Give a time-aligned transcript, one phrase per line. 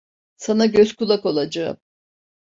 [0.35, 1.77] Sana göz kulak olacağım.